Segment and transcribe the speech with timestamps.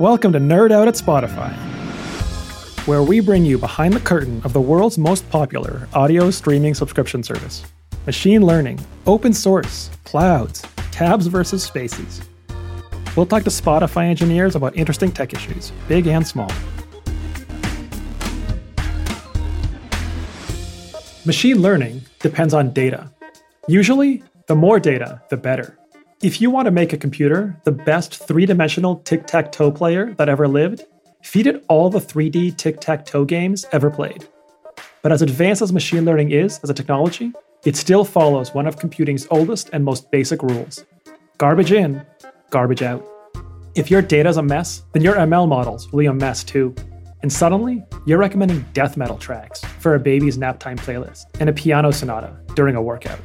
[0.00, 1.52] Welcome to Nerd Out at Spotify,
[2.86, 7.22] where we bring you behind the curtain of the world's most popular audio streaming subscription
[7.22, 7.66] service
[8.06, 12.22] machine learning, open source, clouds, tabs versus spaces.
[13.14, 16.50] We'll talk to Spotify engineers about interesting tech issues, big and small.
[21.26, 23.12] Machine learning depends on data.
[23.68, 25.76] Usually, the more data, the better.
[26.22, 30.12] If you want to make a computer the best three dimensional tic tac toe player
[30.18, 30.84] that ever lived,
[31.22, 34.28] feed it all the 3D tic tac toe games ever played.
[35.00, 37.32] But as advanced as machine learning is as a technology,
[37.64, 40.84] it still follows one of computing's oldest and most basic rules
[41.38, 42.04] garbage in,
[42.50, 43.02] garbage out.
[43.74, 46.74] If your data's a mess, then your ML models will be a mess too.
[47.22, 51.54] And suddenly, you're recommending death metal tracks for a baby's nap time playlist and a
[51.54, 53.20] piano sonata during a workout.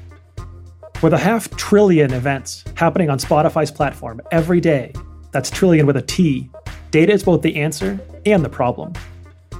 [1.01, 4.93] With a half trillion events happening on Spotify's platform every day,
[5.31, 6.49] that's trillion with a T,
[6.89, 8.93] data is both the answer and the problem.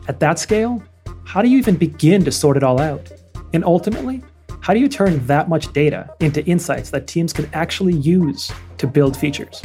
[0.08, 0.82] At that scale,
[1.26, 3.12] how do you even begin to sort it all out?
[3.54, 4.24] And ultimately,
[4.62, 8.88] how do you turn that much data into insights that teams can actually use to
[8.88, 9.62] build features?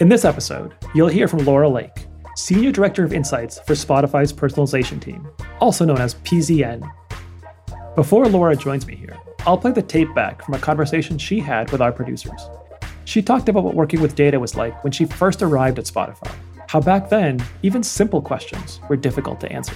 [0.00, 5.00] In this episode, you'll hear from Laura Lake, Senior Director of Insights for Spotify's personalization
[5.00, 5.28] team,
[5.60, 6.82] also known as PZN.
[7.94, 11.70] Before Laura joins me here, I'll play the tape back from a conversation she had
[11.72, 12.48] with our producers.
[13.04, 16.32] She talked about what working with data was like when she first arrived at Spotify,
[16.68, 19.74] how back then, even simple questions were difficult to answer.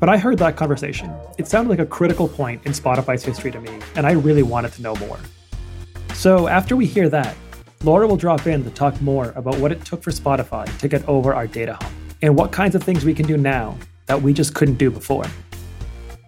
[0.00, 1.12] But I heard that conversation.
[1.38, 4.72] It sounded like a critical point in Spotify's history to me, and I really wanted
[4.72, 5.18] to know more.
[6.14, 7.36] So after we hear that,
[7.84, 11.08] Laura will drop in to talk more about what it took for Spotify to get
[11.08, 14.32] over our data hump and what kinds of things we can do now that we
[14.32, 15.24] just couldn't do before.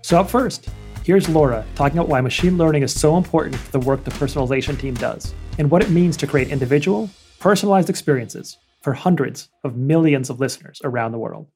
[0.02, 0.68] So, up first,
[1.02, 4.78] Here's Laura talking about why machine learning is so important for the work the personalization
[4.78, 10.28] team does, and what it means to create individual, personalized experiences for hundreds of millions
[10.28, 11.46] of listeners around the world.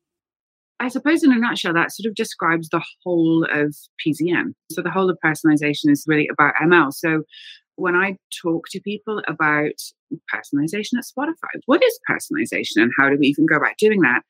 [0.81, 4.55] I suppose, in a nutshell, that sort of describes the whole of PZN.
[4.73, 6.93] So, the whole of personalization is really about ML.
[6.93, 7.23] So,
[7.77, 9.75] when I talk to people about
[10.35, 14.23] personalization at Spotify, what is personalization and how do we even go about doing that?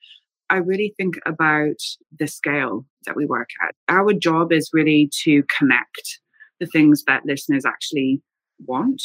[0.55, 1.81] I really think about
[2.17, 3.75] the scale that we work at.
[3.89, 6.21] Our job is really to connect
[6.61, 8.23] the things that listeners actually
[8.65, 9.03] want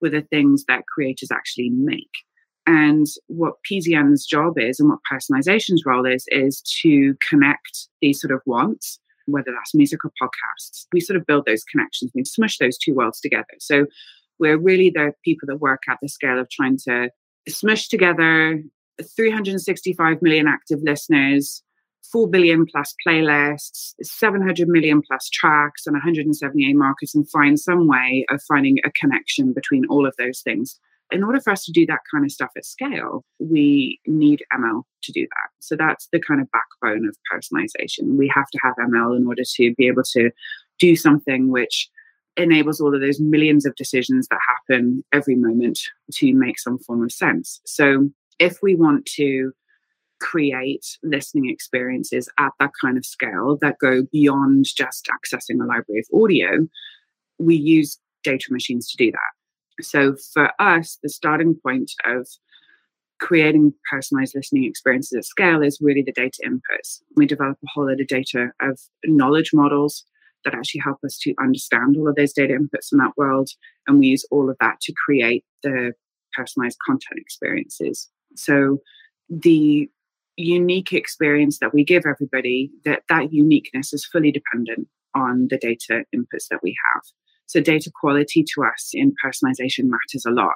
[0.00, 2.12] with the things that creators actually make.
[2.68, 8.32] And what PZN's job is and what personalization's role is, is to connect these sort
[8.32, 10.86] of wants, whether that's music or podcasts.
[10.92, 13.44] We sort of build those connections, we smush those two worlds together.
[13.58, 13.86] So
[14.38, 17.10] we're really the people that work at the scale of trying to
[17.48, 18.62] smush together
[19.02, 21.62] 365 million active listeners,
[22.10, 28.24] 4 billion plus playlists, 700 million plus tracks, and 178 markets, and find some way
[28.30, 30.78] of finding a connection between all of those things.
[31.10, 34.82] In order for us to do that kind of stuff at scale, we need ML
[35.02, 35.50] to do that.
[35.60, 38.16] So that's the kind of backbone of personalization.
[38.16, 40.30] We have to have ML in order to be able to
[40.78, 41.90] do something which
[42.36, 45.78] enables all of those millions of decisions that happen every moment
[46.14, 47.60] to make some form of sense.
[47.66, 48.08] So
[48.38, 49.52] if we want to
[50.20, 56.00] create listening experiences at that kind of scale that go beyond just accessing a library
[56.00, 56.66] of audio,
[57.38, 59.84] we use data machines to do that.
[59.84, 62.28] So for us, the starting point of
[63.18, 67.00] creating personalized listening experiences at scale is really the data inputs.
[67.16, 70.04] We develop a whole lot of data of knowledge models
[70.44, 73.50] that actually help us to understand all of those data inputs in that world.
[73.86, 75.92] And we use all of that to create the
[76.32, 78.08] personalized content experiences.
[78.36, 78.78] So
[79.28, 79.88] the
[80.36, 86.04] unique experience that we give everybody, that that uniqueness is fully dependent on the data
[86.14, 87.02] inputs that we have.
[87.46, 90.54] So data quality to us in personalization matters a lot.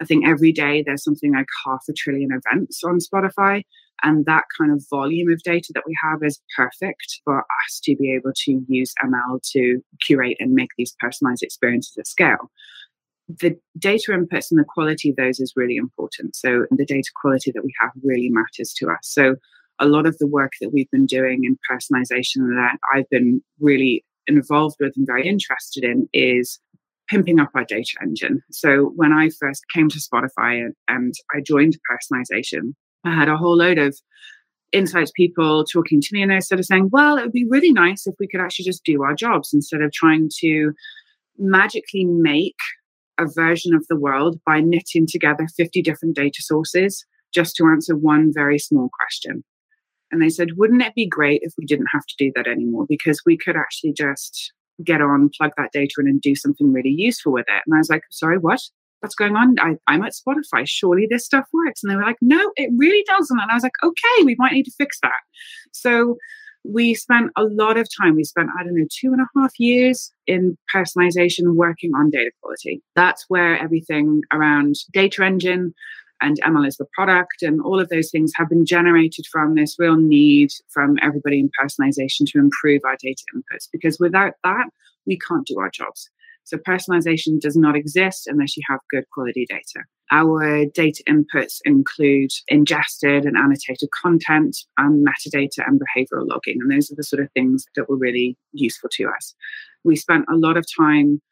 [0.00, 3.64] I think every day there's something like half a trillion events on Spotify.
[4.02, 7.94] And that kind of volume of data that we have is perfect for us to
[7.96, 12.50] be able to use ML to curate and make these personalized experiences at scale
[13.38, 16.34] the data inputs and the quality of those is really important.
[16.36, 18.98] So the data quality that we have really matters to us.
[19.02, 19.36] So
[19.78, 24.04] a lot of the work that we've been doing in personalization that I've been really
[24.26, 26.60] involved with and very interested in is
[27.08, 28.42] pimping up our data engine.
[28.50, 32.74] So when I first came to Spotify and, I joined personalization,
[33.04, 33.96] I had a whole load of
[34.72, 38.06] insights people talking to me and they started saying, well, it would be really nice
[38.06, 40.72] if we could actually just do our jobs instead of trying to
[41.38, 42.56] magically make
[43.20, 47.96] a version of the world by knitting together 50 different data sources just to answer
[47.96, 49.44] one very small question.
[50.10, 52.86] And they said, wouldn't it be great if we didn't have to do that anymore?
[52.88, 54.52] Because we could actually just
[54.82, 57.62] get on, plug that data in, and do something really useful with it.
[57.66, 58.60] And I was like, sorry, what?
[59.00, 59.56] what's going on?
[59.58, 60.64] I, I'm at Spotify.
[60.66, 61.82] Surely this stuff works.
[61.82, 63.38] And they were like, no, it really doesn't.
[63.38, 65.20] And I was like, okay, we might need to fix that.
[65.72, 66.16] So
[66.64, 68.16] we spent a lot of time.
[68.16, 72.30] We spent, I don't know, two and a half years in personalization working on data
[72.42, 72.82] quality.
[72.94, 75.74] That's where everything around data engine
[76.20, 79.76] and ML is the product and all of those things have been generated from this
[79.78, 83.68] real need from everybody in personalization to improve our data inputs.
[83.72, 84.66] Because without that,
[85.06, 86.10] we can't do our jobs.
[86.44, 89.84] So personalization does not exist unless you have good quality data.
[90.10, 96.58] Our data inputs include ingested and annotated content and metadata and behavioral logging.
[96.60, 99.34] And those are the sort of things that were really useful to us.
[99.84, 101.22] We spent a lot of time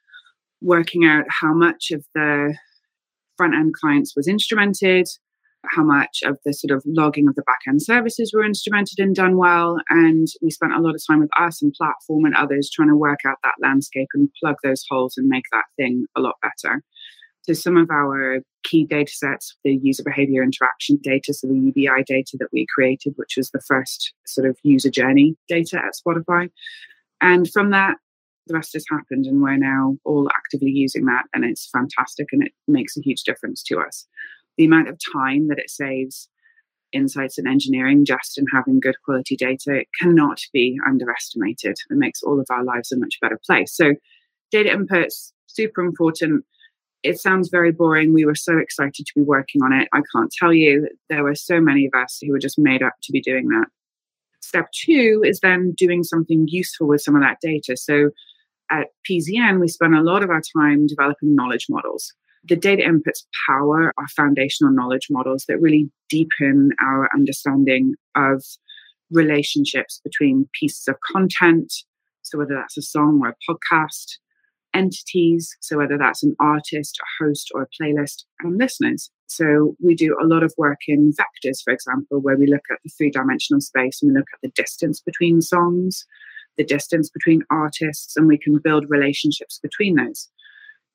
[0.61, 2.55] working out how much of the
[3.37, 5.07] front end clients was instrumented,
[5.65, 9.15] how much of the sort of logging of the back end services were instrumented and
[9.15, 9.79] done well.
[9.89, 12.97] And we spent a lot of time with us and platform and others trying to
[12.97, 16.83] work out that landscape and plug those holes and make that thing a lot better.
[17.43, 22.05] So some of our key data sets, the user behavior interaction data, so the UBI
[22.07, 26.51] data that we created, which was the first sort of user journey data at Spotify.
[27.21, 27.97] And from that,
[28.49, 32.43] the rest has happened and we're now all actively using that and it's fantastic and
[32.43, 34.07] it makes a huge difference to us
[34.59, 36.29] the amount of time that it saves
[36.93, 41.77] insights and engineering just in having good quality data cannot be underestimated.
[41.91, 43.75] It makes all of our lives a much better place.
[43.75, 43.95] So,
[44.51, 46.45] data inputs, super important.
[47.03, 48.13] It sounds very boring.
[48.13, 49.89] We were so excited to be working on it.
[49.93, 52.95] I can't tell you, there were so many of us who were just made up
[53.03, 53.67] to be doing that.
[54.41, 57.77] Step two is then doing something useful with some of that data.
[57.77, 58.11] So,
[58.71, 62.13] at PZN, we spend a lot of our time developing knowledge models
[62.49, 68.43] the data inputs power our foundational knowledge models that really deepen our understanding of
[69.11, 71.73] relationships between pieces of content.
[72.23, 74.19] So, whether that's a song or a podcast,
[74.75, 79.11] entities, so whether that's an artist, a host, or a playlist, and listeners.
[79.27, 82.79] So, we do a lot of work in vectors, for example, where we look at
[82.85, 86.05] the three dimensional space and we look at the distance between songs,
[86.57, 90.29] the distance between artists, and we can build relationships between those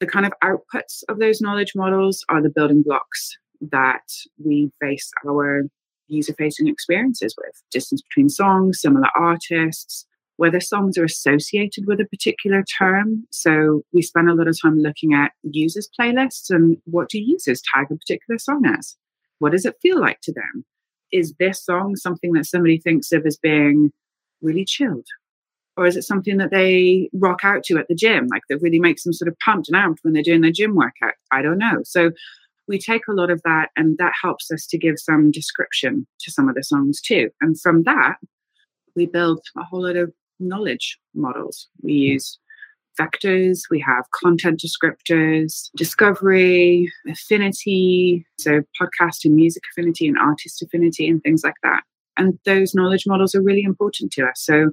[0.03, 4.03] the kind of outputs of those knowledge models are the building blocks that
[4.43, 5.63] we base our
[6.09, 10.05] user facing experiences with distance between songs, similar artists,
[10.35, 13.25] whether songs are associated with a particular term.
[13.31, 17.61] So we spend a lot of time looking at users' playlists and what do users
[17.73, 18.97] tag a particular song as?
[19.39, 20.65] What does it feel like to them?
[21.13, 23.93] Is this song something that somebody thinks of as being
[24.41, 25.07] really chilled
[25.75, 28.79] or is it something that they rock out to at the gym, like that really
[28.79, 31.13] makes them sort of pumped and amped when they're doing their gym workout?
[31.31, 31.81] I don't know.
[31.83, 32.11] So
[32.67, 36.31] we take a lot of that, and that helps us to give some description to
[36.31, 37.29] some of the songs too.
[37.41, 38.15] And from that,
[38.95, 41.67] we build a whole lot of knowledge models.
[41.81, 42.37] We use
[42.99, 51.09] vectors, we have content descriptors, discovery, affinity, so podcast and music affinity and artist affinity,
[51.09, 51.83] and things like that.
[52.17, 54.35] And those knowledge models are really important to us.
[54.35, 54.71] So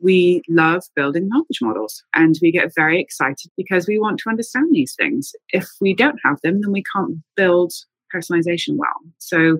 [0.00, 4.68] we love building knowledge models and we get very excited because we want to understand
[4.72, 5.32] these things.
[5.50, 7.72] If we don't have them, then we can't build
[8.14, 8.88] personalization well.
[9.18, 9.58] So,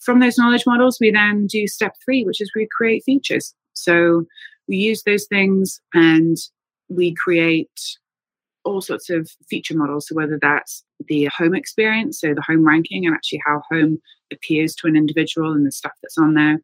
[0.00, 3.54] from those knowledge models, we then do step three, which is we create features.
[3.74, 4.24] So,
[4.66, 6.36] we use those things and
[6.88, 7.80] we create
[8.64, 10.08] all sorts of feature models.
[10.08, 13.98] So, whether that's the home experience, so the home ranking, and actually how home
[14.32, 16.58] appears to an individual and the stuff that's on there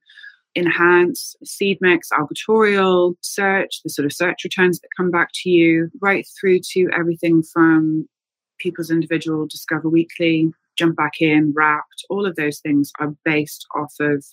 [0.56, 5.90] enhance, seed mix, algotorial, search, the sort of search returns that come back to you,
[6.00, 8.08] right through to everything from
[8.58, 13.94] people's individual Discover Weekly, jump back in, wrapped, all of those things are based off
[14.00, 14.24] of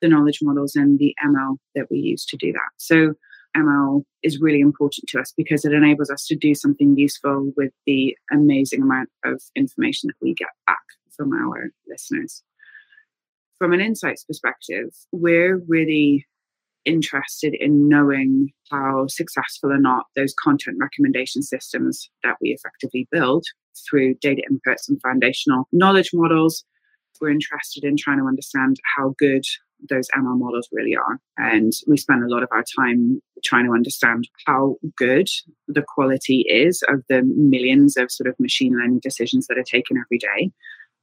[0.00, 2.70] the knowledge models and the ML that we use to do that.
[2.76, 3.14] So
[3.56, 7.72] ML is really important to us because it enables us to do something useful with
[7.86, 10.78] the amazing amount of information that we get back
[11.16, 12.42] from our listeners
[13.58, 16.26] from an insights perspective, we're really
[16.84, 23.44] interested in knowing how successful or not those content recommendation systems that we effectively build
[23.88, 26.64] through data inputs and foundational knowledge models.
[27.20, 29.44] We're interested in trying to understand how good
[29.88, 31.20] those ML models really are.
[31.36, 35.28] And we spend a lot of our time trying to understand how good
[35.68, 39.96] the quality is of the millions of sort of machine learning decisions that are taken
[39.98, 40.52] every day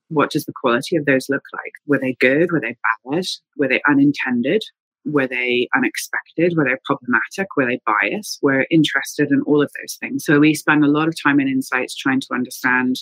[0.10, 1.74] what does the quality of those look like?
[1.88, 2.52] Were they good?
[2.52, 2.76] Were they
[3.12, 3.24] bad?
[3.58, 4.64] Were they unintended?
[5.06, 6.56] Were they unexpected?
[6.58, 7.48] Were they problematic?
[7.56, 8.40] Were they biased?
[8.42, 10.26] We're interested in all of those things.
[10.26, 12.98] So we spend a lot of time in insights trying to understand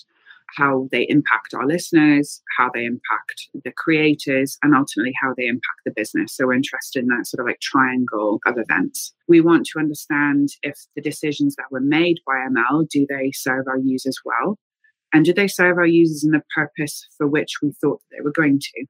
[0.57, 5.81] how they impact our listeners, how they impact the creators, and ultimately how they impact
[5.85, 6.35] the business.
[6.35, 9.13] So we're interested in that sort of like triangle of events.
[9.27, 13.67] We want to understand if the decisions that were made by ML, do they serve
[13.67, 14.57] our users well?
[15.13, 18.31] And did they serve our users in the purpose for which we thought they were
[18.31, 18.85] going to?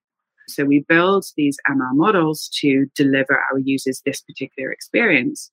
[0.48, 5.51] So we build these ML models to deliver our users this particular experience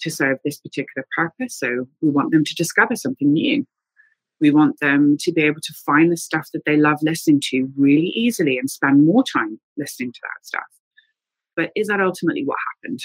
[0.00, 1.58] to serve this particular purpose.
[1.58, 3.64] So we want them to discover something new.
[4.40, 7.68] We want them to be able to find the stuff that they love listening to
[7.76, 10.62] really easily and spend more time listening to that stuff.
[11.56, 13.00] But is that ultimately what happened?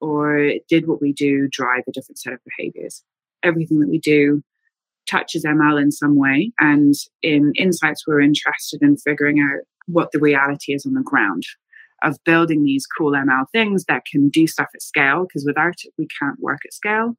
[0.00, 3.02] Or did what we do drive a different set of behaviors?
[3.42, 4.42] Everything that we do
[5.12, 6.52] touches ML in some way.
[6.58, 11.42] And in insights, we're interested in figuring out what the reality is on the ground
[12.02, 15.92] of building these cool ML things that can do stuff at scale, because without it,
[15.98, 17.16] we can't work at scale.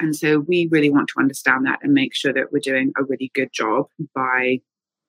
[0.00, 3.04] And so we really want to understand that and make sure that we're doing a
[3.04, 4.58] really good job by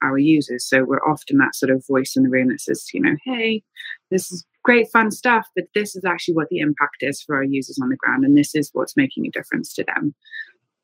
[0.04, 0.68] our users.
[0.68, 3.64] So we're often that sort of voice in the room that says, you know, hey,
[4.12, 7.44] this is great fun stuff, but this is actually what the impact is for our
[7.44, 8.24] users on the ground.
[8.24, 10.14] And this is what's making a difference to them.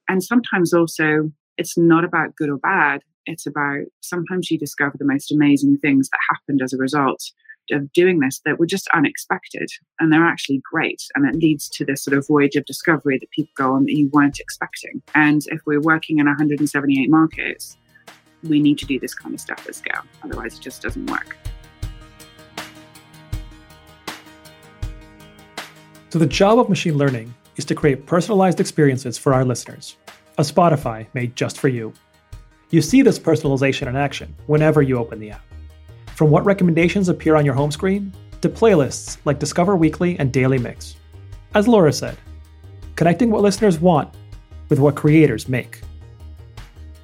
[0.09, 3.01] And sometimes also, it's not about good or bad.
[3.27, 7.23] It's about sometimes you discover the most amazing things that happened as a result
[7.71, 11.03] of doing this that were just unexpected and they're actually great.
[11.13, 13.93] And it leads to this sort of voyage of discovery that people go on that
[13.93, 15.03] you weren't expecting.
[15.13, 17.77] And if we're working in 178 markets,
[18.41, 20.01] we need to do this kind of stuff at scale.
[20.23, 21.37] Otherwise, it just doesn't work.
[26.09, 29.97] So, the job of machine learning is to create personalized experiences for our listeners,
[30.37, 31.91] a Spotify made just for you.
[32.69, 35.43] You see this personalization in action whenever you open the app.
[36.15, 40.57] From what recommendations appear on your home screen to playlists like Discover Weekly and Daily
[40.57, 40.95] Mix.
[41.53, 42.15] As Laura said,
[42.95, 44.09] connecting what listeners want
[44.69, 45.81] with what creators make.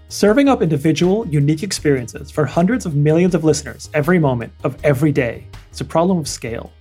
[0.07, 5.11] Serving up individual, unique experiences for hundreds of millions of listeners every moment of every
[5.11, 6.71] day is a problem of scale.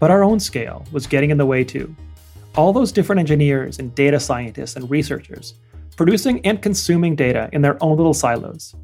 [0.00, 1.94] But our own scale was getting in the way too.
[2.56, 5.54] All those different engineers and data scientists and researchers
[5.96, 8.74] producing and consuming data in their own little silos.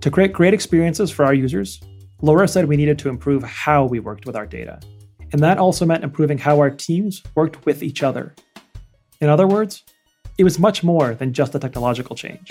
[0.00, 1.80] To create great experiences for our users,
[2.20, 4.80] Laura said we needed to improve how we worked with our data.
[5.32, 8.34] And that also meant improving how our teams worked with each other.
[9.20, 9.82] In other words,
[10.38, 12.50] it was much more than just a technological change.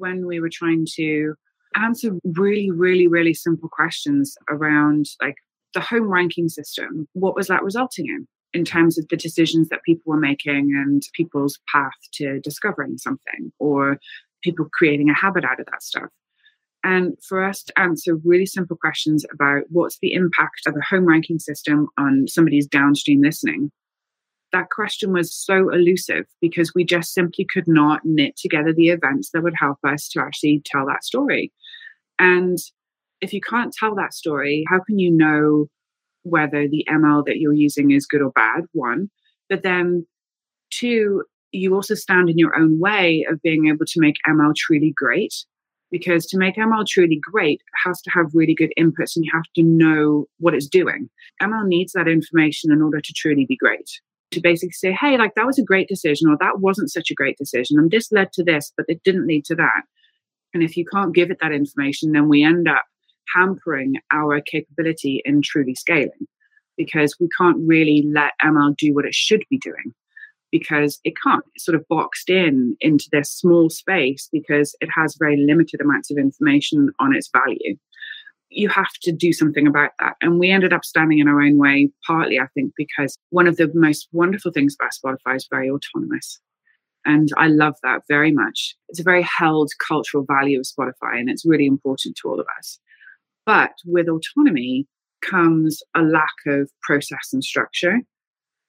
[0.00, 1.34] when we were trying to
[1.76, 5.36] answer really, really, really simple questions around like
[5.74, 8.26] the home ranking system, what was that resulting in?
[8.52, 13.52] in terms of the decisions that people were making and people's path to discovering something
[13.58, 13.98] or
[14.42, 16.08] people creating a habit out of that stuff.
[16.82, 21.04] And for us to answer really simple questions about what's the impact of a home
[21.04, 23.70] ranking system on somebody's downstream listening,
[24.52, 29.30] that question was so elusive because we just simply could not knit together the events
[29.30, 31.52] that would help us to actually tell that story.
[32.20, 32.58] And
[33.20, 35.66] if you can't tell that story, how can you know
[36.22, 38.64] whether the ML that you're using is good or bad?
[38.72, 39.10] One.
[39.48, 40.06] But then,
[40.70, 44.92] two, you also stand in your own way of being able to make ML truly
[44.94, 45.34] great.
[45.90, 49.50] Because to make ML truly great has to have really good inputs and you have
[49.56, 51.10] to know what it's doing.
[51.42, 53.90] ML needs that information in order to truly be great
[54.30, 57.14] to basically say, hey, like that was a great decision, or that wasn't such a
[57.14, 59.82] great decision, and this led to this, but it didn't lead to that.
[60.54, 62.84] And if you can't give it that information, then we end up
[63.34, 66.26] hampering our capability in truly scaling
[66.76, 69.94] because we can't really let ML do what it should be doing
[70.50, 71.44] because it can't.
[71.54, 76.10] It's sort of boxed in into this small space because it has very limited amounts
[76.10, 77.76] of information on its value
[78.50, 80.16] you have to do something about that.
[80.20, 83.56] And we ended up standing in our own way, partly, I think, because one of
[83.56, 86.40] the most wonderful things about Spotify is very autonomous.
[87.04, 88.74] And I love that very much.
[88.88, 92.46] It's a very held cultural value of Spotify, and it's really important to all of
[92.58, 92.78] us.
[93.46, 94.86] But with autonomy
[95.22, 98.00] comes a lack of process and structure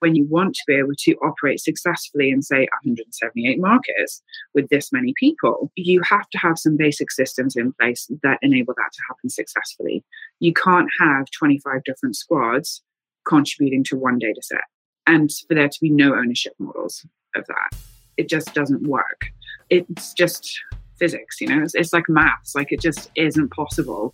[0.02, 4.22] when you want to be able to operate successfully in, say, 178 markets
[4.54, 8.74] with this many people, you have to have some basic systems in place that enable
[8.74, 10.04] that to happen successfully.
[10.40, 12.82] You can't have 25 different squads
[13.28, 14.64] contributing to one data set
[15.06, 17.91] and for there to be no ownership models of that.
[18.22, 19.32] It just doesn't work.
[19.72, 20.62] It's just
[21.00, 22.54] physics, you know, it's, it's like maths.
[22.54, 24.14] Like it just isn't possible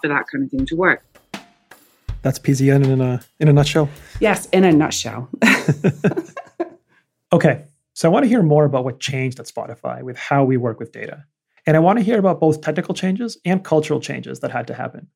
[0.00, 1.04] for that kind of thing to work.
[2.22, 3.88] That's PZN in a in a nutshell.
[4.20, 5.28] Yes, in a nutshell.
[7.32, 10.56] okay, so I want to hear more about what changed at Spotify with how we
[10.56, 11.24] work with data,
[11.66, 14.74] and I want to hear about both technical changes and cultural changes that had to
[14.74, 15.08] happen.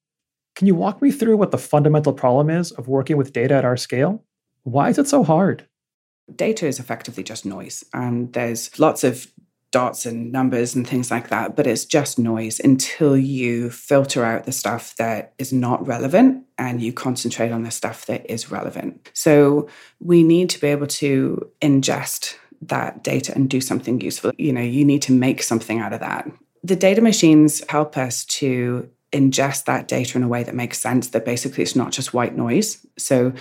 [0.56, 3.64] Can you walk me through what the fundamental problem is of working with data at
[3.64, 4.24] our scale?
[4.64, 5.66] Why is it so hard?
[6.34, 9.26] Data is effectively just noise, and there's lots of
[9.72, 14.44] dots and numbers and things like that, but it's just noise until you filter out
[14.44, 19.10] the stuff that is not relevant and you concentrate on the stuff that is relevant.
[19.14, 24.32] So we need to be able to ingest that data and do something useful.
[24.36, 26.30] You know, you need to make something out of that.
[26.62, 31.08] The data machines help us to ingest that data in a way that makes sense,
[31.08, 32.86] that basically it's not just white noise.
[32.98, 33.32] So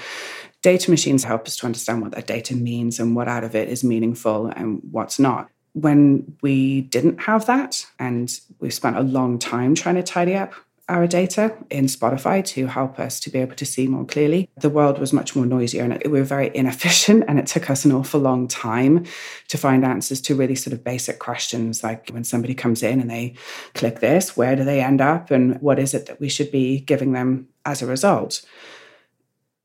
[0.62, 3.70] data machines help us to understand what that data means and what out of it
[3.70, 9.40] is meaningful and what's not when we didn't have that, and we spent a long
[9.40, 10.54] time trying to tidy up
[10.90, 14.50] our data in Spotify to help us to be able to see more clearly.
[14.58, 17.86] The world was much more noisier and we were very inefficient, and it took us
[17.86, 19.06] an awful long time
[19.48, 23.10] to find answers to really sort of basic questions like when somebody comes in and
[23.10, 23.36] they
[23.74, 26.82] click this, where do they end up, and what is it that we should be
[26.82, 28.42] giving them as a result?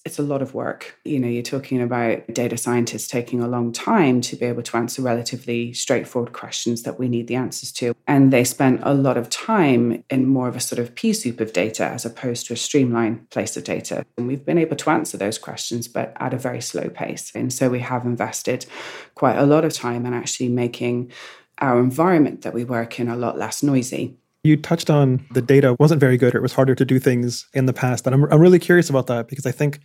[0.06, 0.98] It's a lot of work.
[1.04, 4.76] You know, you're talking about data scientists taking a long time to be able to
[4.76, 7.94] answer relatively straightforward questions that we need the answers to.
[8.06, 11.40] And they spent a lot of time in more of a sort of pea soup
[11.40, 14.06] of data as opposed to a streamlined place of data.
[14.16, 17.32] And we've been able to answer those questions, but at a very slow pace.
[17.34, 18.64] And so we have invested
[19.16, 21.10] quite a lot of time in actually making
[21.58, 24.16] our environment that we work in a lot less noisy.
[24.46, 27.48] You touched on the data wasn't very good or it was harder to do things
[27.52, 28.06] in the past.
[28.06, 29.80] And I'm, I'm really curious about that because I think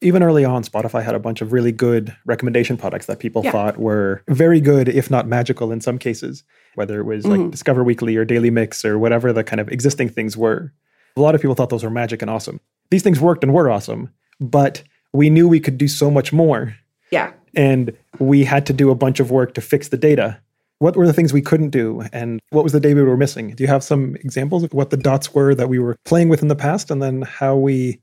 [0.00, 3.52] even early on, Spotify had a bunch of really good recommendation products that people yeah.
[3.52, 7.42] thought were very good, if not magical in some cases, whether it was mm-hmm.
[7.42, 10.72] like Discover Weekly or Daily Mix or whatever the kind of existing things were.
[11.16, 12.60] A lot of people thought those were magic and awesome.
[12.90, 14.10] These things worked and were awesome,
[14.40, 14.82] but
[15.12, 16.76] we knew we could do so much more.
[17.10, 17.32] Yeah.
[17.54, 20.38] And we had to do a bunch of work to fix the data.
[20.80, 22.02] What were the things we couldn't do?
[22.12, 23.54] And what was the data we were missing?
[23.54, 26.42] Do you have some examples of what the dots were that we were playing with
[26.42, 28.00] in the past and then how we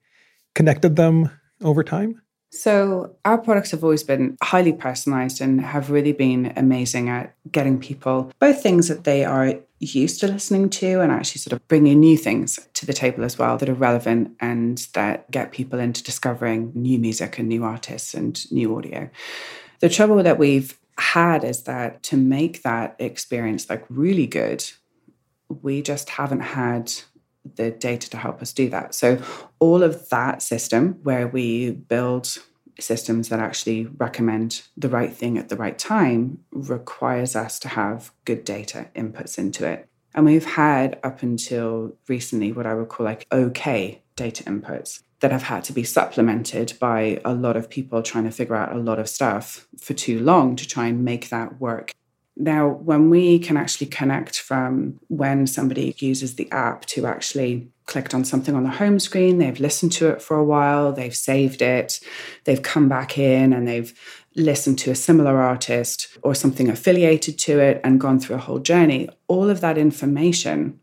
[0.56, 1.30] connected them
[1.62, 2.22] over time?
[2.54, 7.80] So, our products have always been highly personalized and have really been amazing at getting
[7.80, 12.00] people both things that they are used to listening to and actually sort of bringing
[12.00, 16.04] new things to the table as well that are relevant and that get people into
[16.04, 19.10] discovering new music and new artists and new audio.
[19.80, 24.70] The trouble that we've had is that to make that experience like really good,
[25.62, 26.94] we just haven't had
[27.56, 28.94] the data to help us do that.
[28.94, 29.22] So,
[29.60, 32.38] all of that system where we build
[32.80, 38.12] systems that actually recommend the right thing at the right time requires us to have
[38.26, 39.88] good data inputs into it.
[40.14, 45.32] And we've had up until recently what I would call like okay data inputs that
[45.32, 48.80] have had to be supplemented by a lot of people trying to figure out a
[48.80, 51.92] lot of stuff for too long to try and make that work
[52.42, 58.16] now, when we can actually connect from when somebody uses the app to actually clicked
[58.16, 61.62] on something on the home screen, they've listened to it for a while, they've saved
[61.62, 62.00] it,
[62.46, 63.94] they've come back in and they've
[64.36, 68.60] listened to a similar artist or something affiliated to it and gone through a whole
[68.60, 70.80] journey, all of that information,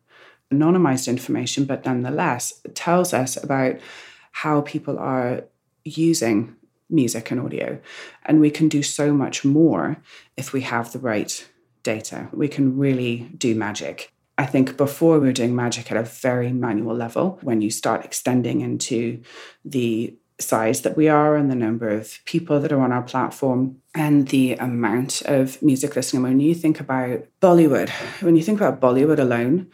[0.53, 3.81] anonymized information, but nonetheless, tells us about
[4.31, 5.43] how people are
[5.85, 6.55] using
[6.91, 7.81] music and audio.
[8.25, 10.03] And we can do so much more
[10.37, 11.49] if we have the right
[11.83, 12.29] data.
[12.33, 14.13] We can really do magic.
[14.37, 18.05] I think before we were doing magic at a very manual level, when you start
[18.05, 19.23] extending into
[19.65, 23.77] the size that we are and the number of people that are on our platform
[23.95, 26.23] and the amount of music listening.
[26.23, 27.91] When you think about Bollywood,
[28.23, 29.69] when you think about Bollywood alone,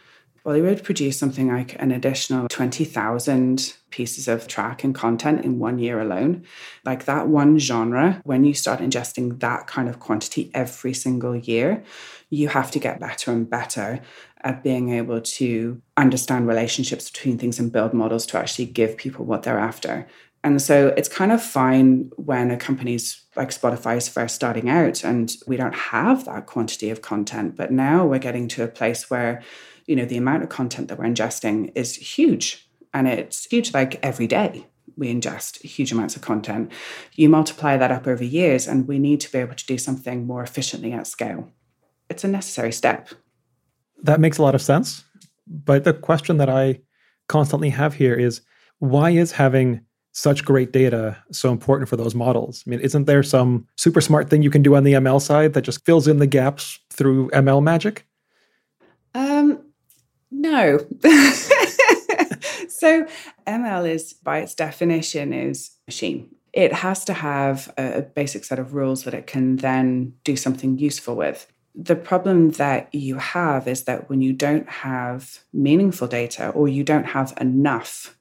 [0.45, 5.99] Bollywood produce something like an additional 20,000 pieces of track and content in one year
[5.99, 6.45] alone.
[6.83, 11.83] Like that one genre, when you start ingesting that kind of quantity every single year,
[12.29, 14.01] you have to get better and better
[14.41, 19.25] at being able to understand relationships between things and build models to actually give people
[19.25, 20.07] what they're after.
[20.43, 25.03] And so it's kind of fine when a company's like Spotify is first starting out
[25.03, 27.55] and we don't have that quantity of content.
[27.55, 29.41] But now we're getting to a place where
[29.85, 32.67] you know, the amount of content that we're ingesting is huge.
[32.93, 34.65] And it's huge like every day
[34.97, 36.71] we ingest huge amounts of content.
[37.15, 40.25] You multiply that up over years, and we need to be able to do something
[40.25, 41.51] more efficiently at scale.
[42.09, 43.09] It's a necessary step.
[44.03, 45.03] That makes a lot of sense.
[45.47, 46.81] But the question that I
[47.27, 48.41] constantly have here is
[48.79, 52.63] why is having such great data so important for those models?
[52.65, 55.53] I mean, isn't there some super smart thing you can do on the ML side
[55.53, 58.07] that just fills in the gaps through ML magic?
[59.13, 59.64] Um,
[60.51, 60.79] no.
[62.67, 63.07] so
[63.47, 66.29] ML is by its definition is machine.
[66.53, 70.77] It has to have a basic set of rules that it can then do something
[70.77, 71.51] useful with.
[71.73, 76.85] The problem that you have is that when you don't have meaningful data or you
[76.85, 78.17] don't have enough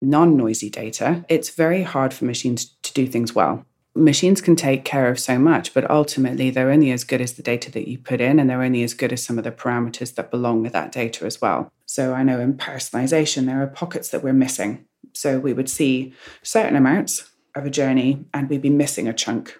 [0.00, 3.66] non noisy data, it's very hard for machines to do things well
[3.98, 7.42] machines can take care of so much, but ultimately they're only as good as the
[7.42, 10.14] data that you put in, and they're only as good as some of the parameters
[10.14, 11.70] that belong with that data as well.
[11.86, 14.84] So I know in personalization, there are pockets that we're missing.
[15.14, 19.58] So we would see certain amounts of a journey, and we'd be missing a chunk.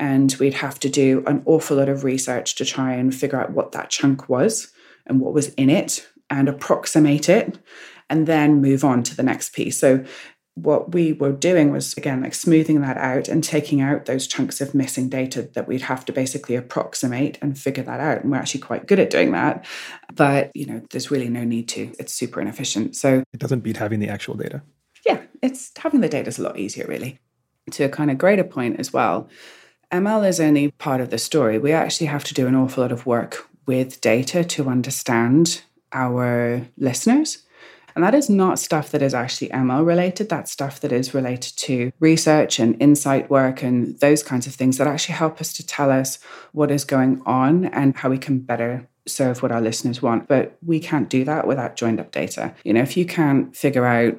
[0.00, 3.50] And we'd have to do an awful lot of research to try and figure out
[3.50, 4.72] what that chunk was
[5.06, 7.58] and what was in it and approximate it
[8.10, 9.78] and then move on to the next piece.
[9.78, 10.04] So
[10.62, 14.60] what we were doing was again like smoothing that out and taking out those chunks
[14.60, 18.22] of missing data that we'd have to basically approximate and figure that out.
[18.22, 19.64] And we're actually quite good at doing that.
[20.14, 21.92] But you know there's really no need to.
[21.98, 22.96] It's super inefficient.
[22.96, 24.62] So it doesn't beat having the actual data.
[25.06, 27.18] Yeah it's having the data is a lot easier really.
[27.72, 29.28] To a kind of greater point as well
[29.92, 31.58] ml is only part of the story.
[31.58, 36.66] We actually have to do an awful lot of work with data to understand our
[36.76, 37.44] listeners
[37.98, 40.28] and that is not stuff that is actually ML related.
[40.28, 44.78] That's stuff that is related to research and insight work and those kinds of things
[44.78, 46.20] that actually help us to tell us
[46.52, 50.28] what is going on and how we can better serve what our listeners want.
[50.28, 52.54] But we can't do that without joined up data.
[52.62, 54.14] You know, if you can't figure out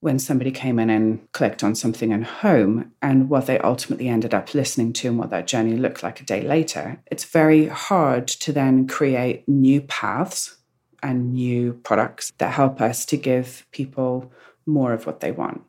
[0.00, 4.34] when somebody came in and clicked on something in home and what they ultimately ended
[4.34, 8.26] up listening to and what that journey looked like a day later, it's very hard
[8.26, 10.56] to then create new paths
[11.02, 14.32] and new products that help us to give people
[14.66, 15.62] more of what they want.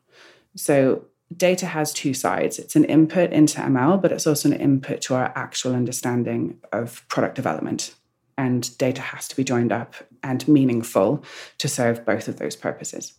[0.56, 5.02] So, data has two sides it's an input into ML, but it's also an input
[5.02, 7.96] to our actual understanding of product development.
[8.38, 11.24] And data has to be joined up and meaningful
[11.60, 13.14] to serve both of those purposes.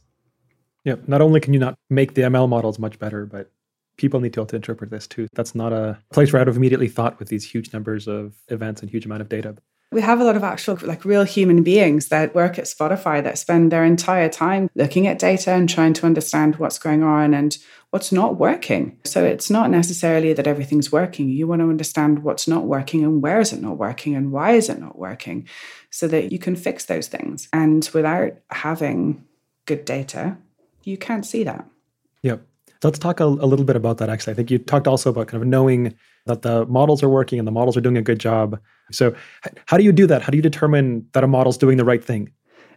[0.84, 3.50] Yeah, not only can you not make the ML models much better, but
[3.96, 5.28] people need to be able to interpret this too.
[5.34, 8.82] That's not a place where I'd have immediately thought with these huge numbers of events
[8.82, 9.56] and huge amount of data
[9.94, 13.38] we have a lot of actual like real human beings that work at Spotify that
[13.38, 17.56] spend their entire time looking at data and trying to understand what's going on and
[17.90, 18.98] what's not working.
[19.04, 21.28] So it's not necessarily that everything's working.
[21.28, 24.52] You want to understand what's not working and where is it not working and why
[24.52, 25.46] is it not working
[25.90, 27.48] so that you can fix those things.
[27.52, 29.24] And without having
[29.66, 30.36] good data,
[30.82, 31.64] you can't see that.
[32.22, 32.44] Yep.
[32.82, 34.32] let's talk a, a little bit about that actually.
[34.32, 35.94] I think you talked also about kind of knowing
[36.26, 38.58] that the models are working and the models are doing a good job.
[38.90, 39.14] So,
[39.66, 40.22] how do you do that?
[40.22, 42.30] How do you determine that a model's doing the right thing?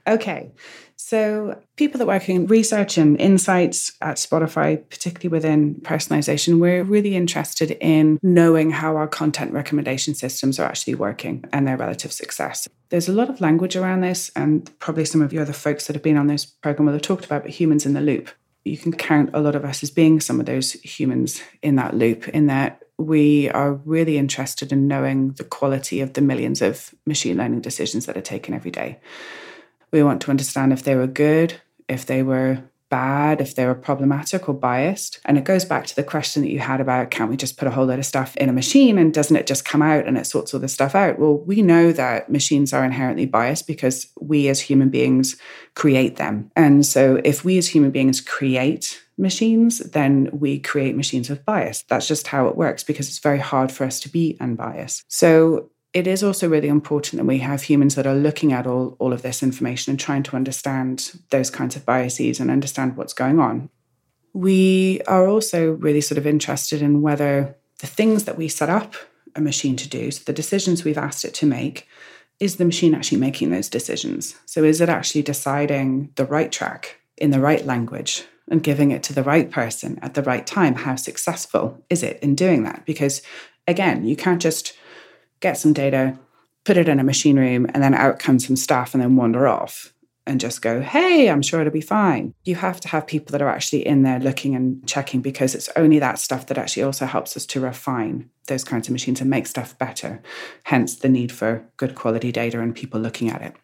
[0.08, 0.52] Okay.
[0.96, 7.16] So, people that work in research and insights at Spotify, particularly within personalization, we're really
[7.16, 12.68] interested in knowing how our content recommendation systems are actually working and their relative success.
[12.90, 15.96] There's a lot of language around this, and probably some of you other folks that
[15.96, 18.30] have been on this program will have talked about but humans in the loop.
[18.66, 21.94] You can count a lot of us as being some of those humans in that
[21.94, 26.94] loop, in that we are really interested in knowing the quality of the millions of
[27.06, 29.00] machine learning decisions that are taken every day.
[29.92, 33.76] We want to understand if they were good, if they were bad, if they were
[33.76, 35.20] problematic or biased.
[35.26, 37.68] And it goes back to the question that you had about can't we just put
[37.68, 40.18] a whole lot of stuff in a machine and doesn't it just come out and
[40.18, 41.20] it sorts all this stuff out?
[41.20, 45.36] Well, we know that machines are inherently biased because we as human beings
[45.76, 46.52] create them.
[46.56, 51.84] And so if we as human beings create machines, then we create machines with bias.
[51.84, 55.04] That's just how it works because it's very hard for us to be unbiased.
[55.08, 58.96] So it is also really important that we have humans that are looking at all,
[59.00, 63.14] all of this information and trying to understand those kinds of biases and understand what's
[63.14, 63.70] going on.
[64.34, 68.96] We are also really sort of interested in whether the things that we set up
[69.36, 71.88] a machine to do, so the decisions we've asked it to make,
[72.40, 74.36] is the machine actually making those decisions?
[74.46, 79.04] So is it actually deciding the right track in the right language and giving it
[79.04, 82.86] to the right person at the right time, how successful is it in doing that?
[82.86, 83.22] Because
[83.68, 84.74] again, you can't just
[85.40, 86.18] get some data,
[86.66, 89.48] put it in a machine room, and then out comes some staff and then wander
[89.48, 89.94] off
[90.26, 92.34] and just go, hey, I'm sure it'll be fine.
[92.44, 95.70] You have to have people that are actually in there looking and checking because it's
[95.78, 99.30] only that stuff that actually also helps us to refine those kinds of machines and
[99.30, 100.22] make stuff better.
[100.64, 103.56] Hence the need for good quality data and people looking at it.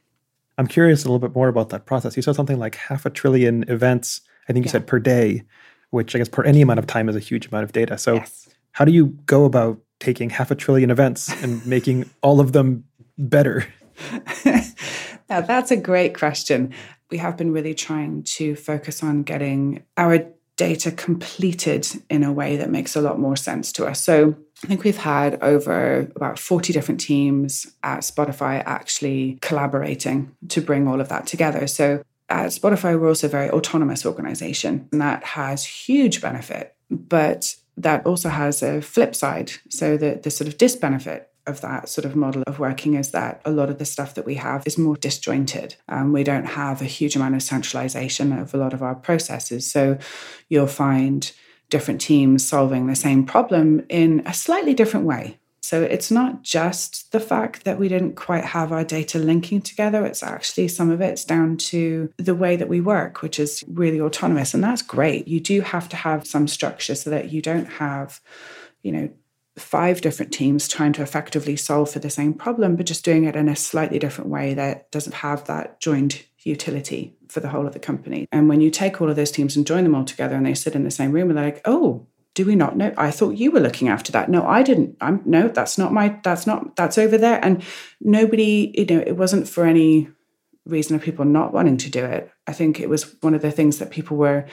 [0.57, 2.15] I'm curious a little bit more about that process.
[2.15, 4.73] You said something like half a trillion events I think you yeah.
[4.73, 5.43] said per day,
[5.91, 7.97] which I guess per any amount of time is a huge amount of data.
[7.97, 8.49] So yes.
[8.71, 12.83] how do you go about taking half a trillion events and making all of them
[13.17, 13.65] better?
[15.29, 16.73] now, that's a great question.
[17.09, 22.57] We have been really trying to focus on getting our data completed in a way
[22.57, 23.99] that makes a lot more sense to us.
[23.99, 30.61] So I think we've had over about 40 different teams at Spotify actually collaborating to
[30.61, 31.65] bring all of that together.
[31.67, 37.55] So at Spotify, we're also a very autonomous organization, and that has huge benefit, but
[37.77, 39.51] that also has a flip side.
[39.69, 43.41] So the, the sort of disbenefit of that sort of model of working is that
[43.43, 45.75] a lot of the stuff that we have is more disjointed.
[45.89, 49.69] Um, we don't have a huge amount of centralization of a lot of our processes.
[49.69, 49.97] So
[50.47, 51.29] you'll find
[51.69, 55.39] different teams solving the same problem in a slightly different way.
[55.73, 60.05] So it's not just the fact that we didn't quite have our data linking together.
[60.05, 63.99] It's actually some of it's down to the way that we work, which is really
[63.99, 64.53] autonomous.
[64.53, 65.27] And that's great.
[65.27, 68.21] You do have to have some structure so that you don't have,
[68.83, 69.09] you know,
[69.57, 73.35] five different teams trying to effectively solve for the same problem, but just doing it
[73.35, 77.73] in a slightly different way that doesn't have that joined utility for the whole of
[77.73, 78.27] the company.
[78.31, 80.53] And when you take all of those teams and join them all together and they
[80.53, 82.93] sit in the same room and they're like, oh, do we not know?
[82.97, 84.29] I thought you were looking after that.
[84.29, 84.97] No, I didn't.
[85.01, 87.43] I'm no, that's not my that's not that's over there.
[87.43, 87.63] And
[88.01, 90.09] nobody, you know, it wasn't for any
[90.65, 92.31] reason of people not wanting to do it.
[92.47, 94.45] I think it was one of the things that people were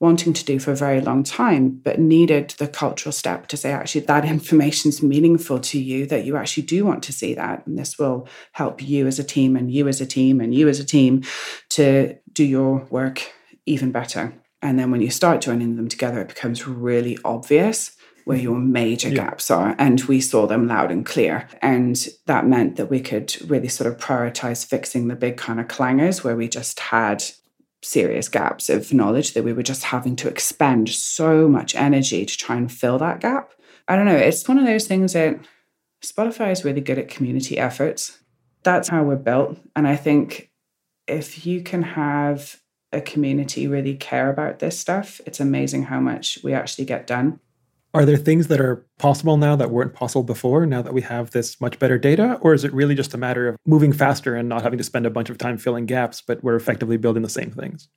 [0.00, 3.72] wanting to do for a very long time, but needed the cultural step to say,
[3.72, 7.66] actually, that information is meaningful to you, that you actually do want to see that.
[7.66, 10.68] And this will help you as a team, and you as a team, and you
[10.68, 11.24] as a team
[11.70, 13.32] to do your work
[13.66, 14.34] even better.
[14.64, 18.44] And then when you start joining them together, it becomes really obvious where mm-hmm.
[18.44, 19.16] your major yeah.
[19.16, 19.76] gaps are.
[19.78, 21.46] And we saw them loud and clear.
[21.60, 25.68] And that meant that we could really sort of prioritize fixing the big kind of
[25.68, 27.22] clangers where we just had
[27.82, 32.36] serious gaps of knowledge that we were just having to expend so much energy to
[32.36, 33.52] try and fill that gap.
[33.86, 35.38] I don't know, it's one of those things that
[36.02, 38.18] Spotify is really good at community efforts.
[38.62, 39.58] That's how we're built.
[39.76, 40.50] And I think
[41.06, 42.58] if you can have
[42.94, 47.40] a community really care about this stuff, it's amazing how much we actually get done.
[47.92, 51.30] Are there things that are possible now that weren't possible before, now that we have
[51.30, 52.38] this much better data?
[52.40, 55.06] Or is it really just a matter of moving faster and not having to spend
[55.06, 57.88] a bunch of time filling gaps, but we're effectively building the same things?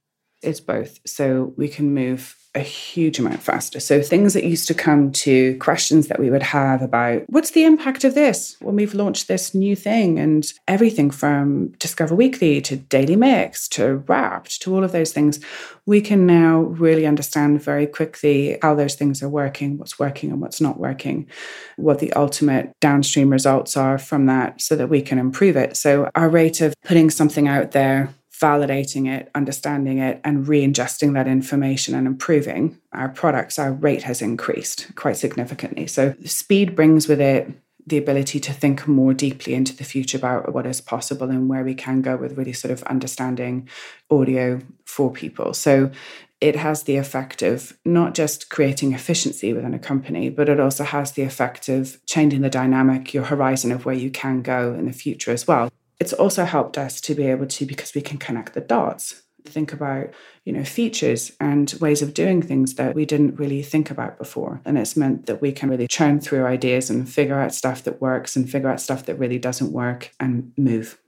[0.42, 1.00] It's both.
[1.06, 3.80] So we can move a huge amount faster.
[3.80, 7.64] So things that used to come to questions that we would have about what's the
[7.64, 12.76] impact of this when we've launched this new thing and everything from Discover Weekly to
[12.76, 15.40] Daily Mix to Wrapped to all of those things,
[15.86, 20.42] we can now really understand very quickly how those things are working, what's working and
[20.42, 21.28] what's not working,
[21.76, 25.78] what the ultimate downstream results are from that so that we can improve it.
[25.78, 31.14] So our rate of putting something out there validating it, understanding it, and re ingesting
[31.14, 35.88] that information and improving our products, our rate has increased quite significantly.
[35.88, 37.52] So, speed brings with it
[37.86, 41.64] the ability to think more deeply into the future about what is possible and where
[41.64, 43.70] we can go with really sort of understanding
[44.12, 45.54] audio for people.
[45.54, 45.92] So,
[46.40, 50.84] it has the effect of not just creating efficiency within a company, but it also
[50.84, 54.86] has the effect of changing the dynamic, your horizon of where you can go in
[54.86, 58.18] the future as well it's also helped us to be able to because we can
[58.18, 60.14] connect the dots think about
[60.46, 64.62] you know features and ways of doing things that we didn't really think about before
[64.66, 68.02] and it's meant that we can really churn through ideas and figure out stuff that
[68.02, 71.00] works and figure out stuff that really doesn't work and move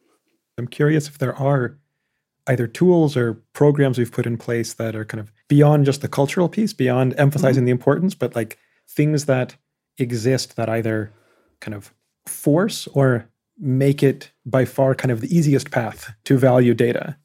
[0.58, 1.78] i'm curious if there are
[2.48, 6.08] either tools or programs we've put in place that are kind of beyond just the
[6.08, 7.66] cultural piece beyond emphasizing mm-hmm.
[7.66, 9.56] the importance but like things that
[9.98, 11.12] exist that either
[11.60, 11.94] kind of
[12.26, 17.18] force or make it by far kind of the easiest path to value data?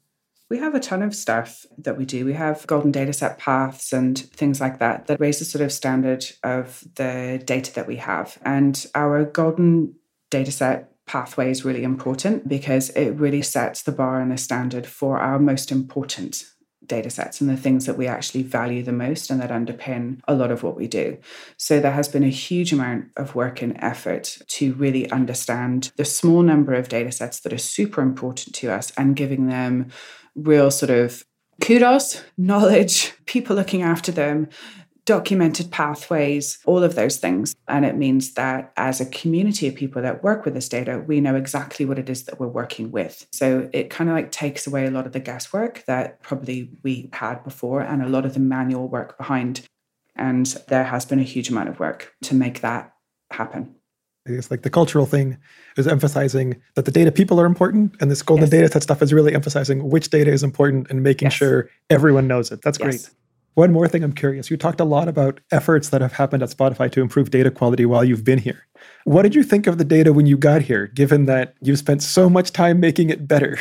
[0.49, 2.23] We have a ton of stuff that we do.
[2.23, 5.71] We have golden data set paths and things like that that raise the sort of
[5.71, 8.37] standard of the data that we have.
[8.43, 9.95] And our golden
[10.29, 14.85] data set pathway is really important because it really sets the bar and the standard
[14.85, 16.45] for our most important
[16.87, 20.35] data sets and the things that we actually value the most and that underpin a
[20.35, 21.17] lot of what we do.
[21.57, 26.05] So there has been a huge amount of work and effort to really understand the
[26.05, 29.89] small number of data sets that are super important to us and giving them
[30.35, 31.23] real sort of
[31.61, 34.49] kudos, knowledge, people looking after them,
[35.05, 37.55] documented pathways, all of those things.
[37.67, 41.21] And it means that as a community of people that work with this data, we
[41.21, 43.27] know exactly what it is that we're working with.
[43.31, 47.09] So it kind of like takes away a lot of the guesswork that probably we
[47.13, 49.61] had before and a lot of the manual work behind.
[50.15, 52.93] And there has been a huge amount of work to make that
[53.31, 53.75] happen.
[54.27, 55.37] It's like the cultural thing
[55.77, 58.49] is emphasizing that the data people are important, and this golden yes.
[58.49, 61.33] data set stuff is really emphasizing which data is important and making yes.
[61.33, 62.63] sure everyone knows it.
[62.63, 62.87] That's yes.
[62.87, 63.15] great.
[63.55, 64.51] One more thing I'm curious.
[64.51, 67.85] You talked a lot about efforts that have happened at Spotify to improve data quality
[67.85, 68.67] while you've been here.
[69.05, 72.03] What did you think of the data when you got here, given that you spent
[72.03, 73.59] so much time making it better?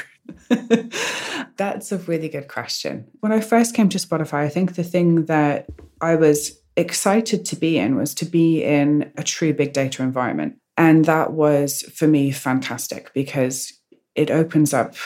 [1.56, 3.06] That's a really good question.
[3.20, 5.66] When I first came to Spotify, I think the thing that
[6.00, 10.56] I was excited to be in was to be in a true big data environment.
[10.76, 13.72] And that was for me fantastic because
[14.16, 14.96] it opens up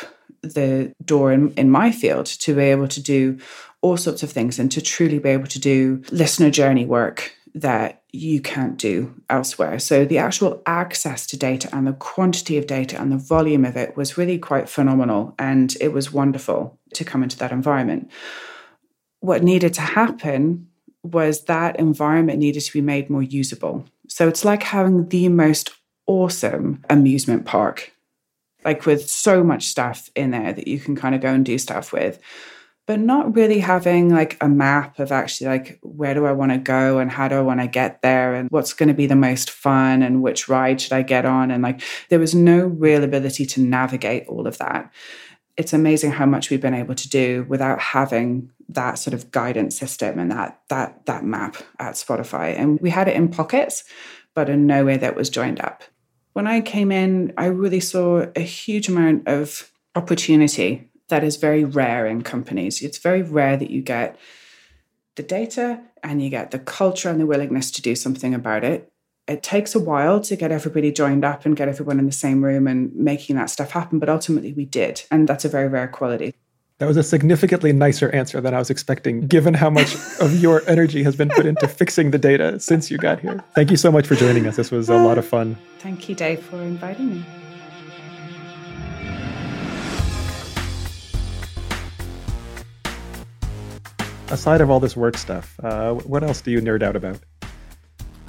[0.43, 3.39] the door in, in my field to be able to do
[3.81, 8.03] all sorts of things and to truly be able to do listener journey work that
[8.13, 9.79] you can't do elsewhere.
[9.79, 13.77] So the actual access to data and the quantity of data and the volume of
[13.77, 15.35] it was really quite phenomenal.
[15.39, 18.11] And it was wonderful to come into that environment.
[19.21, 20.69] What needed to happen
[21.03, 23.85] was that environment needed to be made more usable.
[24.09, 25.71] So it's like having the most
[26.07, 27.93] awesome amusement park,
[28.65, 31.59] like with so much stuff in there that you can kind of go and do
[31.59, 32.19] stuff with
[32.89, 36.59] but not really having like a map of actually like where do I want to
[36.59, 39.15] go and how do I want to get there and what's going to be the
[39.15, 43.05] most fun and which ride should I get on and like there was no real
[43.05, 44.91] ability to navigate all of that.
[45.59, 49.79] It's amazing how much we've been able to do without having that sort of guidance
[49.79, 53.85] system and that that that map at Spotify and we had it in pockets
[54.33, 55.83] but in no way that was joined up.
[56.33, 61.65] When I came in I really saw a huge amount of opportunity that is very
[61.65, 62.83] rare in companies.
[62.83, 64.19] It's very rare that you get
[65.17, 68.89] the data and you get the culture and the willingness to do something about it.
[69.27, 72.43] It takes a while to get everybody joined up and get everyone in the same
[72.43, 75.03] room and making that stuff happen, but ultimately we did.
[75.11, 76.35] And that's a very rare quality.
[76.79, 80.63] That was a significantly nicer answer than I was expecting, given how much of your
[80.69, 83.43] energy has been put into fixing the data since you got here.
[83.55, 84.57] Thank you so much for joining us.
[84.57, 85.59] This was a lot of fun.
[85.81, 87.25] Thank you, Dave, for inviting me.
[94.31, 97.19] Aside of all this work stuff, uh, what else do you nerd out about?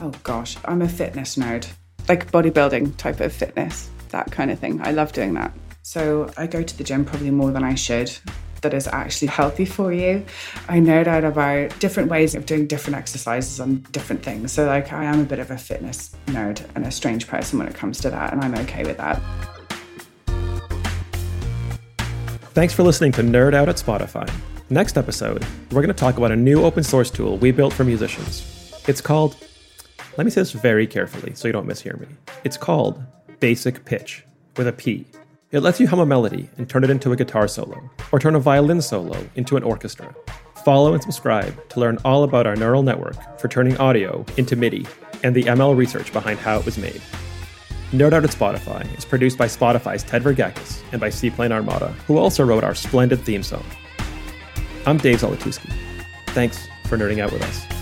[0.02, 1.68] Oh gosh, I'm a fitness nerd,
[2.08, 4.82] like bodybuilding type of fitness, that kind of thing.
[4.82, 5.54] I love doing that.
[5.82, 8.12] So I go to the gym probably more than I should.
[8.62, 10.26] That is actually healthy for you.
[10.68, 14.52] I nerd out about different ways of doing different exercises on different things.
[14.52, 17.70] So, like, I am a bit of a fitness nerd and a strange person when
[17.70, 19.22] it comes to that, and I'm okay with that.
[22.54, 24.30] Thanks for listening to Nerd Out at Spotify.
[24.71, 27.84] Next episode, we're going to talk about a new open source tool we built for
[27.84, 28.45] musicians.
[28.88, 29.36] It's called,
[30.15, 32.05] let me say this very carefully so you don't mishear me.
[32.43, 33.01] It's called
[33.39, 34.23] Basic Pitch
[34.58, 35.08] with a P.
[35.51, 38.36] It lets you hum a melody and turn it into a guitar solo, or turn
[38.36, 40.13] a violin solo into an orchestra.
[40.63, 44.86] Follow and subscribe to learn all about our neural network for turning audio into MIDI
[45.23, 47.01] and the ML research behind how it was made.
[47.89, 52.19] Nerd Out at Spotify is produced by Spotify's Ted Vergakis and by Seaplane Armada, who
[52.19, 53.65] also wrote our splendid theme song.
[54.89, 55.71] I'm Dave Zolotusky.
[56.30, 57.79] Thanks for nerding out with us.